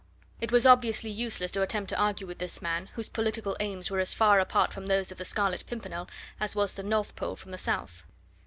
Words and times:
It 0.39 0.51
was 0.51 0.65
obviously 0.65 1.11
useless 1.11 1.51
to 1.51 1.61
attempt 1.61 1.89
to 1.89 1.95
argue 1.95 2.25
with 2.25 2.39
this 2.39 2.59
man, 2.59 2.87
whose 2.95 3.07
political 3.07 3.55
aims 3.59 3.91
were 3.91 3.99
as 3.99 4.15
far 4.15 4.39
apart 4.39 4.73
from 4.73 4.87
those 4.87 5.11
of 5.11 5.19
the 5.19 5.25
Scarlet 5.25 5.63
Pimpernel 5.67 6.09
as 6.39 6.55
was 6.55 6.73
the 6.73 6.81
North 6.81 7.15
Pole 7.15 7.35
from 7.35 7.51
the 7.51 7.57
South. 7.59 8.03